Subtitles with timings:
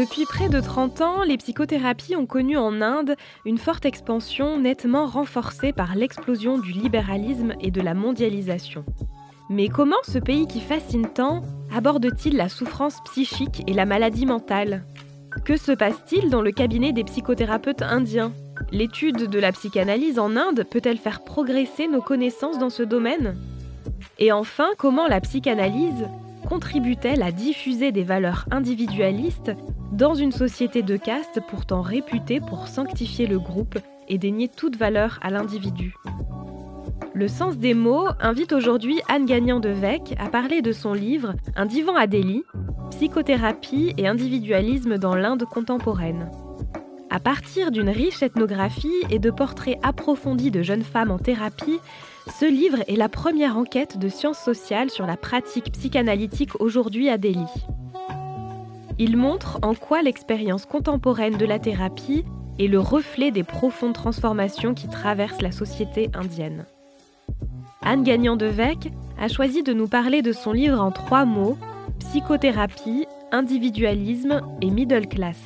[0.00, 5.04] Depuis près de 30 ans, les psychothérapies ont connu en Inde une forte expansion nettement
[5.04, 8.86] renforcée par l'explosion du libéralisme et de la mondialisation.
[9.50, 11.42] Mais comment ce pays qui fascine tant
[11.76, 14.86] aborde-t-il la souffrance psychique et la maladie mentale?
[15.44, 18.32] Que se passe-t-il dans le cabinet des psychothérapeutes indiens?
[18.72, 23.36] L'étude de la psychanalyse en Inde peut-elle faire progresser nos connaissances dans ce domaine?
[24.18, 26.08] Et enfin, comment la psychanalyse
[26.48, 29.52] contribue-t-elle à diffuser des valeurs individualistes
[29.92, 35.18] dans une société de caste pourtant réputée pour sanctifier le groupe et dénier toute valeur
[35.22, 35.94] à l'individu.
[37.12, 39.74] Le sens des mots invite aujourd'hui Anne Gagnant de
[40.18, 42.44] à parler de son livre Un divan à Delhi,
[42.90, 46.30] psychothérapie et individualisme dans l'Inde contemporaine.
[47.10, 51.80] À partir d'une riche ethnographie et de portraits approfondis de jeunes femmes en thérapie,
[52.38, 57.18] ce livre est la première enquête de sciences sociales sur la pratique psychanalytique aujourd'hui à
[57.18, 57.48] Delhi.
[59.02, 62.22] Il montre en quoi l'expérience contemporaine de la thérapie
[62.58, 66.66] est le reflet des profondes transformations qui traversent la société indienne.
[67.80, 71.56] Anne Gagnant de Vec a choisi de nous parler de son livre en trois mots
[71.98, 75.40] psychothérapie, individualisme et middle class.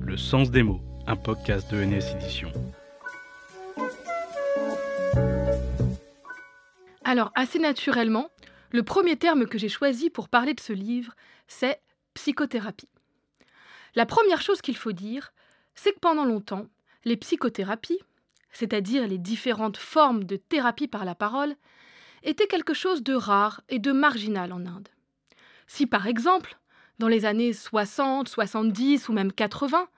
[0.00, 2.48] Le sens des mots, un podcast de NS Édition.
[7.04, 8.28] Alors, assez naturellement,
[8.70, 11.14] le premier terme que j'ai choisi pour parler de ce livre,
[11.46, 11.80] c'est
[12.14, 12.88] psychothérapie.
[13.94, 15.32] La première chose qu'il faut dire,
[15.74, 16.66] c'est que pendant longtemps,
[17.04, 18.00] les psychothérapies,
[18.50, 21.54] c'est-à-dire les différentes formes de thérapie par la parole,
[22.22, 24.88] étaient quelque chose de rare et de marginal en Inde.
[25.66, 26.58] Si par exemple,
[26.98, 29.88] dans les années 60, 70 ou même 80,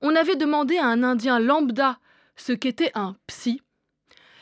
[0.00, 1.98] on avait demandé à un Indien lambda
[2.36, 3.60] ce qu'était un psy,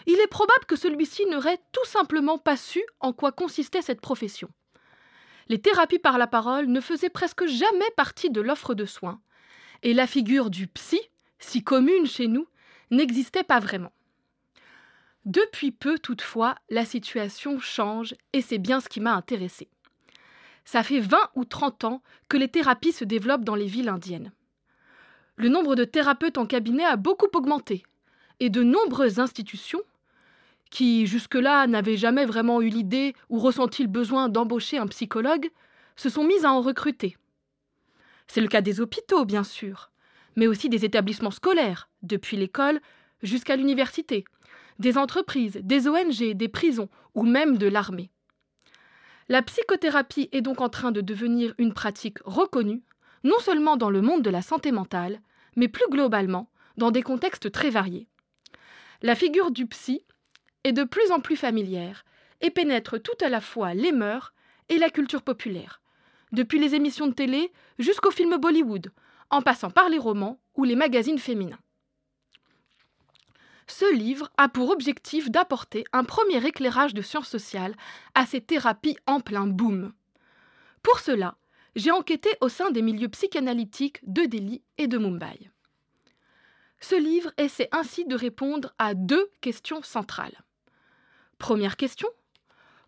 [0.09, 4.49] il est probable que celui-ci n'aurait tout simplement pas su en quoi consistait cette profession.
[5.49, 9.21] Les thérapies par la parole ne faisaient presque jamais partie de l'offre de soins,
[9.83, 10.99] et la figure du psy,
[11.39, 12.49] si commune chez nous,
[12.91, 13.93] n'existait pas vraiment.
[15.27, 19.69] Depuis peu, toutefois, la situation change, et c'est bien ce qui m'a intéressé.
[20.65, 24.33] Ça fait 20 ou 30 ans que les thérapies se développent dans les villes indiennes.
[25.37, 27.83] Le nombre de thérapeutes en cabinet a beaucoup augmenté,
[28.41, 29.83] et de nombreuses institutions,
[30.71, 35.51] qui jusque-là n'avaient jamais vraiment eu l'idée ou ressenti le besoin d'embaucher un psychologue,
[35.97, 37.17] se sont mises à en recruter.
[38.27, 39.91] C'est le cas des hôpitaux, bien sûr,
[40.37, 42.81] mais aussi des établissements scolaires, depuis l'école
[43.23, 44.25] jusqu'à l'université,
[44.79, 48.11] des entreprises, des ONG, des prisons ou même de l'armée.
[49.29, 52.83] La psychothérapie est donc en train de devenir une pratique reconnue,
[53.25, 55.21] non seulement dans le monde de la santé mentale,
[55.57, 58.07] mais plus globalement dans des contextes très variés.
[59.03, 60.03] La figure du psy
[60.65, 62.05] est de plus en plus familière
[62.41, 64.33] et pénètre tout à la fois les mœurs
[64.69, 65.81] et la culture populaire,
[66.33, 68.93] depuis les émissions de télé jusqu'aux films Bollywood,
[69.31, 71.59] en passant par les romans ou les magazines féminins.
[73.67, 77.77] Ce livre a pour objectif d'apporter un premier éclairage de sciences sociales
[78.15, 79.93] à ces thérapies en plein boom.
[80.83, 81.37] Pour cela,
[81.77, 85.51] j'ai enquêté au sein des milieux psychanalytiques de Delhi et de Mumbai.
[86.81, 90.43] Ce livre essaie ainsi de répondre à deux questions centrales.
[91.39, 92.09] Première question.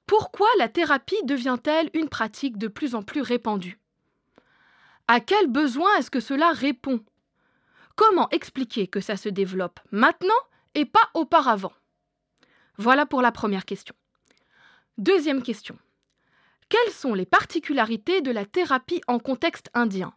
[0.07, 3.79] Pourquoi la thérapie devient-elle une pratique de plus en plus répandue?
[5.07, 7.01] À quel besoin est-ce que cela répond?
[7.97, 10.35] Comment expliquer que ça se développe maintenant
[10.75, 11.73] et pas auparavant?
[12.77, 13.95] Voilà pour la première question.
[14.99, 15.79] Deuxième question.
[16.69, 20.13] Quelles sont les particularités de la thérapie en contexte indien?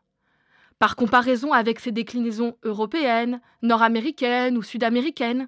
[0.79, 5.47] Par comparaison avec ses déclinaisons européennes, nord-américaines ou sud-américaines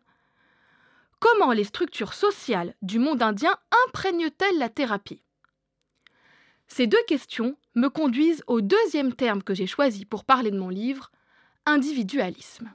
[1.19, 3.55] Comment les structures sociales du monde indien
[3.87, 5.23] imprègnent-elles la thérapie?
[6.67, 10.69] Ces deux questions me conduisent au deuxième terme que j'ai choisi pour parler de mon
[10.69, 11.11] livre,
[11.65, 12.71] individualisme.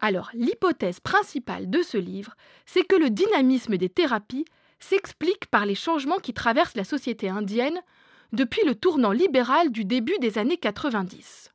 [0.00, 2.36] Alors, l'hypothèse principale de ce livre,
[2.66, 4.44] c'est que le dynamisme des thérapies
[4.78, 7.80] s'explique par les changements qui traversent la société indienne
[8.32, 11.52] depuis le tournant libéral du début des années 90.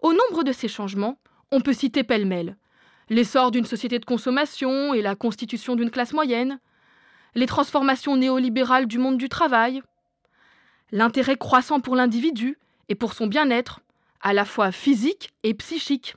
[0.00, 1.18] Au nombre de ces changements,
[1.52, 2.56] on peut citer pêle-mêle
[3.10, 6.58] l'essor d'une société de consommation et la constitution d'une classe moyenne,
[7.34, 9.82] les transformations néolibérales du monde du travail,
[10.92, 12.58] l'intérêt croissant pour l'individu
[12.88, 13.80] et pour son bien-être,
[14.22, 16.14] à la fois physique et psychique,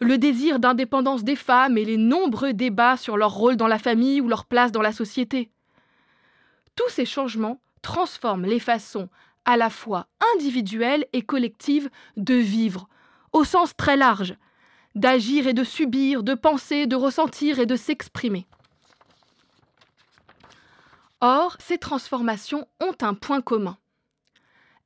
[0.00, 4.20] le désir d'indépendance des femmes et les nombreux débats sur leur rôle dans la famille
[4.20, 5.50] ou leur place dans la société.
[6.74, 9.08] Tous ces changements transforment les façons
[9.44, 12.88] à la fois individuelles et collectives de vivre,
[13.32, 14.34] au sens très large,
[14.94, 18.46] d'agir et de subir, de penser, de ressentir et de s'exprimer.
[21.20, 23.78] Or, ces transformations ont un point commun.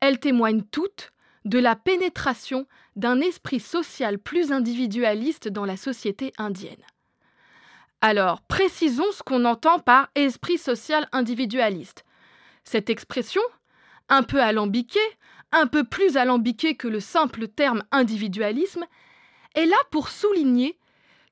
[0.00, 1.12] Elles témoignent toutes
[1.46, 2.66] de la pénétration
[2.96, 6.82] d'un esprit social plus individualiste dans la société indienne.
[8.00, 12.04] Alors, précisons ce qu'on entend par esprit social individualiste.
[12.64, 13.42] Cette expression,
[14.08, 14.98] un peu alambiquée,
[15.52, 18.84] un peu plus alambiquée que le simple terme individualisme,
[19.54, 20.78] est là pour souligner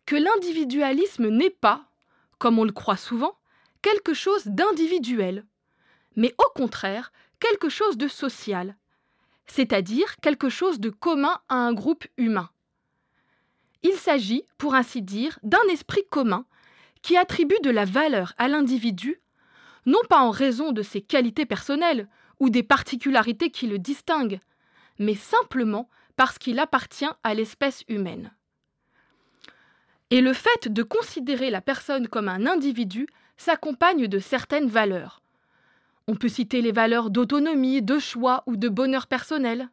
[0.07, 1.85] que l'individualisme n'est pas,
[2.39, 3.37] comme on le croit souvent,
[3.83, 5.45] quelque chose d'individuel,
[6.17, 8.77] mais au contraire quelque chose de social,
[9.47, 12.49] c'est-à-dire quelque chose de commun à un groupe humain.
[13.83, 16.47] Il s'agit, pour ainsi dire, d'un esprit commun
[17.03, 19.21] qui attribue de la valeur à l'individu,
[19.85, 22.09] non pas en raison de ses qualités personnelles
[22.45, 24.39] ou des particularités qui le distinguent,
[24.99, 28.33] mais simplement parce qu'il appartient à l'espèce humaine.
[30.11, 33.07] Et le fait de considérer la personne comme un individu
[33.39, 35.23] s'accompagne de certaines valeurs.
[36.07, 39.71] On peut citer les valeurs d'autonomie, de choix ou de bonheur personnel.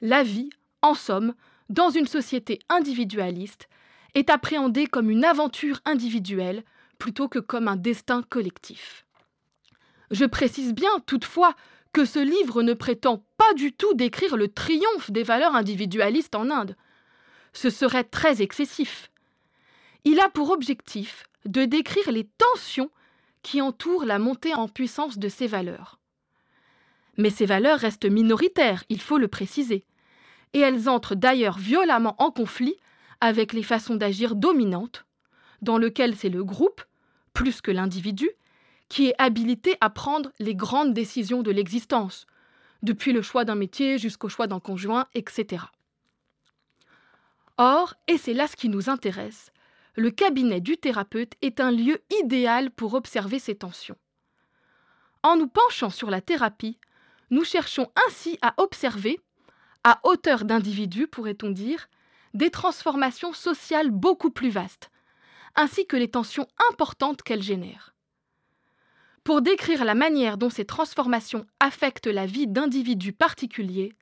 [0.00, 0.50] La vie,
[0.82, 1.34] en somme,
[1.68, 3.68] dans une société individualiste,
[4.14, 6.62] est appréhendée comme une aventure individuelle
[6.98, 9.05] plutôt que comme un destin collectif.
[10.10, 11.54] Je précise bien, toutefois,
[11.92, 16.50] que ce livre ne prétend pas du tout décrire le triomphe des valeurs individualistes en
[16.50, 16.76] Inde.
[17.52, 19.10] Ce serait très excessif.
[20.04, 22.90] Il a pour objectif de décrire les tensions
[23.42, 25.98] qui entourent la montée en puissance de ces valeurs.
[27.16, 29.84] Mais ces valeurs restent minoritaires, il faut le préciser,
[30.52, 32.76] et elles entrent d'ailleurs violemment en conflit
[33.20, 35.06] avec les façons d'agir dominantes,
[35.62, 36.82] dans lesquelles c'est le groupe,
[37.32, 38.28] plus que l'individu,
[38.88, 42.26] qui est habilité à prendre les grandes décisions de l'existence,
[42.82, 45.64] depuis le choix d'un métier jusqu'au choix d'un conjoint, etc.
[47.58, 49.50] Or, et c'est là ce qui nous intéresse,
[49.96, 53.96] le cabinet du thérapeute est un lieu idéal pour observer ces tensions.
[55.22, 56.78] En nous penchant sur la thérapie,
[57.30, 59.18] nous cherchons ainsi à observer,
[59.84, 61.88] à hauteur d'individu pourrait-on dire,
[62.34, 64.90] des transformations sociales beaucoup plus vastes,
[65.54, 67.95] ainsi que les tensions importantes qu'elles génèrent.
[69.26, 73.92] Pour décrire la manière dont ces transformations affectent la vie d'individus particuliers,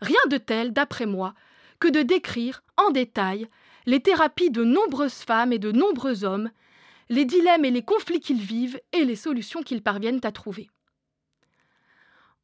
[0.00, 1.32] rien de tel, d'après moi,
[1.78, 3.46] que de décrire en détail
[3.86, 6.50] les thérapies de nombreuses femmes et de nombreux hommes,
[7.08, 10.68] les dilemmes et les conflits qu'ils vivent et les solutions qu'ils parviennent à trouver.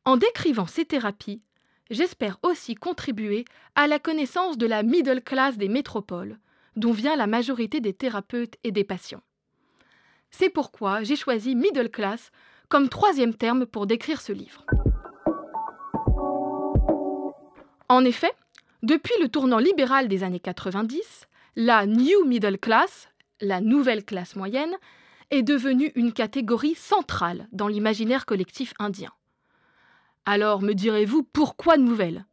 [0.04, 1.42] En décrivant ces thérapies,
[1.90, 3.44] j'espère aussi contribuer
[3.74, 6.38] à la connaissance de la middle class des métropoles,
[6.76, 9.24] dont vient la majorité des thérapeutes et des patients.
[10.30, 12.30] C'est pourquoi j'ai choisi middle class
[12.68, 14.64] comme troisième terme pour décrire ce livre.
[17.88, 18.32] En effet,
[18.82, 23.08] depuis le tournant libéral des années 90, la New Middle Class,
[23.40, 24.76] la nouvelle classe moyenne,
[25.30, 29.10] est devenue une catégorie centrale dans l'imaginaire collectif indien.
[30.24, 32.24] Alors me direz-vous pourquoi nouvelle?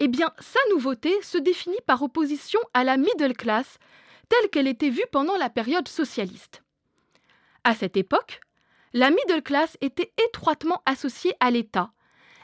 [0.00, 3.78] Eh bien, sa nouveauté se définit par opposition à la middle class
[4.28, 6.63] telle qu'elle était vue pendant la période socialiste.
[7.64, 8.40] À cette époque,
[8.92, 11.90] la middle class était étroitement associée à l'État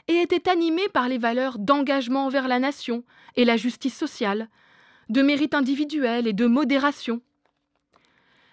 [0.07, 3.03] et était animée par les valeurs d'engagement envers la nation
[3.35, 4.49] et la justice sociale,
[5.09, 7.21] de mérite individuel et de modération.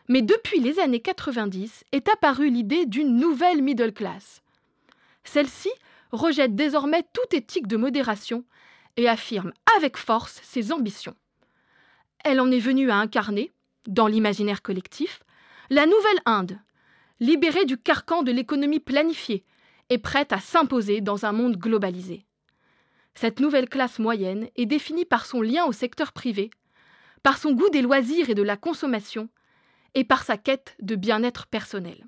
[0.09, 4.43] Mais depuis les années 90 est apparue l'idée d'une nouvelle middle class.
[5.25, 5.71] Celle-ci
[6.13, 8.45] rejette désormais toute éthique de modération
[8.97, 11.15] et affirme avec force ses ambitions.
[12.25, 13.53] Elle en est venue à incarner,
[13.87, 15.21] dans l'imaginaire collectif,
[15.71, 16.59] la nouvelle Inde,
[17.21, 19.45] libérée du carcan de l'économie planifiée
[19.91, 22.25] et prête à s'imposer dans un monde globalisé.
[23.15, 26.51] Cette nouvelle classe moyenne est définie par son lien au secteur privé,
[27.23, 29.29] par son goût des loisirs et de la consommation,
[29.95, 32.07] et par sa quête de bien-être personnel.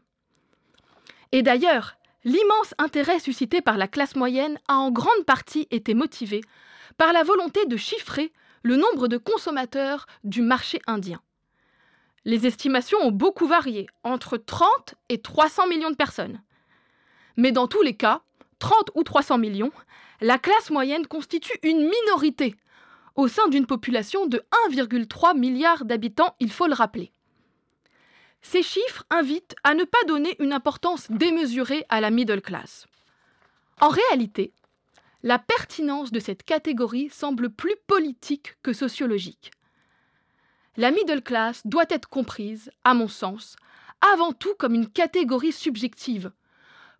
[1.32, 6.42] Et d'ailleurs, l'immense intérêt suscité par la classe moyenne a en grande partie été motivé
[6.96, 11.20] par la volonté de chiffrer le nombre de consommateurs du marché indien.
[12.24, 16.42] Les estimations ont beaucoup varié, entre 30 et 300 millions de personnes.
[17.36, 18.22] Mais dans tous les cas,
[18.58, 19.72] 30 ou 300 millions,
[20.20, 22.56] la classe moyenne constitue une minorité
[23.16, 27.12] au sein d'une population de 1,3 milliard d'habitants, il faut le rappeler.
[28.42, 32.86] Ces chiffres invitent à ne pas donner une importance démesurée à la middle class.
[33.80, 34.54] En réalité,
[35.22, 39.50] la pertinence de cette catégorie semble plus politique que sociologique.
[40.76, 43.56] La middle class doit être comprise, à mon sens,
[44.00, 46.30] avant tout comme une catégorie subjective,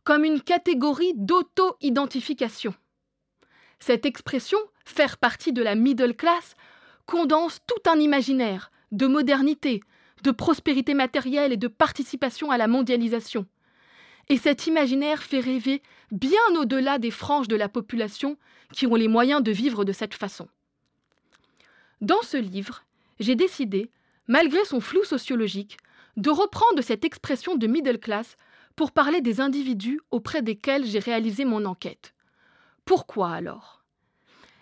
[0.03, 2.75] comme une catégorie d'auto-identification.
[3.79, 6.57] Cette expression, faire partie de la middle class,
[7.07, 9.83] condense tout un imaginaire de modernité,
[10.25, 13.47] de prospérité matérielle et de participation à la mondialisation.
[14.29, 18.37] Et cet imaginaire fait rêver bien au-delà des franges de la population
[18.73, 20.49] qui ont les moyens de vivre de cette façon.
[22.01, 22.85] Dans ce livre,
[23.21, 23.91] j'ai décidé,
[24.27, 25.77] malgré son flou sociologique,
[26.17, 28.37] de reprendre cette expression de middle class
[28.75, 32.15] pour parler des individus auprès desquels j'ai réalisé mon enquête.
[32.85, 33.85] Pourquoi alors?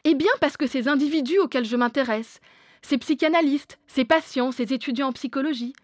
[0.04, 2.40] Eh bien parce que ces individus auxquels je m'intéresse,
[2.82, 5.74] ces psychanalystes, ces patients, ces étudiants en psychologie,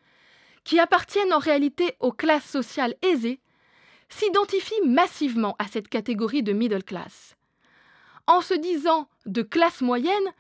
[0.65, 3.41] qui appartiennent en réalité aux classes sociales aisées,
[4.09, 7.37] s'identifient massivement à cette catégorie de middle class.
[8.27, 10.33] En se disant de classe moyenne,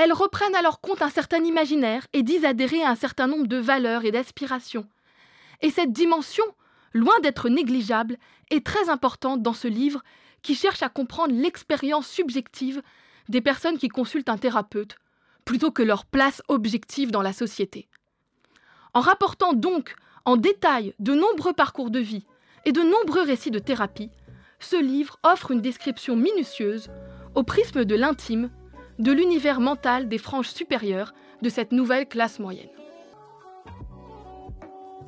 [0.00, 3.46] elles reprennent à leur compte un certain imaginaire et disent adhérer à un certain nombre
[3.46, 4.86] de valeurs et d'aspirations.
[5.60, 6.44] Et cette dimension,
[6.94, 8.16] loin d'être négligeable,
[8.50, 10.02] est très importante dans ce livre
[10.40, 12.80] qui cherche à comprendre l'expérience subjective
[13.28, 14.96] des personnes qui consultent un thérapeute,
[15.44, 17.86] plutôt que leur place objective dans la société.
[18.94, 22.24] En rapportant donc en détail de nombreux parcours de vie
[22.64, 24.10] et de nombreux récits de thérapie,
[24.60, 26.88] ce livre offre une description minutieuse,
[27.34, 28.50] au prisme de l'intime,
[29.00, 32.68] de l'univers mental des franges supérieures de cette nouvelle classe moyenne.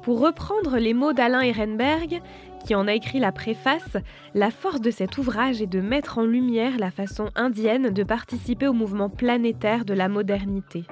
[0.03, 2.23] Pour reprendre les mots d'Alain Ehrenberg,
[2.65, 3.97] qui en a écrit la préface,
[4.35, 8.67] la force de cet ouvrage est de mettre en lumière la façon indienne de participer
[8.67, 10.85] au mouvement planétaire de la modernité.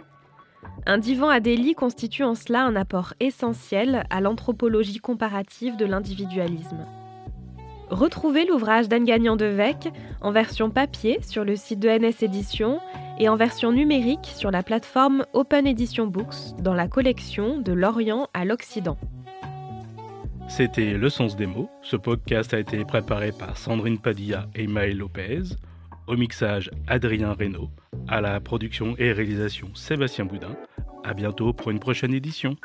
[0.86, 6.86] Un divan à Delhi constitue en cela un apport essentiel à l'anthropologie comparative de l'individualisme.
[7.90, 9.88] Retrouvez l'ouvrage d'Anne Gagnant de Vec
[10.20, 12.78] en version papier sur le site de NS Éditions
[13.18, 18.28] et en version numérique sur la plateforme Open Edition Books dans la collection De l'Orient
[18.32, 18.96] à l'Occident.
[20.48, 21.68] C'était Le Sens des mots.
[21.82, 25.42] Ce podcast a été préparé par Sandrine Padilla et Maël Lopez.
[26.06, 27.70] Au mixage, Adrien Reynaud.
[28.06, 30.56] À la production et réalisation, Sébastien Boudin.
[31.02, 32.56] À bientôt pour une prochaine édition.